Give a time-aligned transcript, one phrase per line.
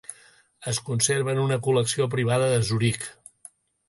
[0.69, 3.07] Es conserva en una col·lecció privada de Zuric.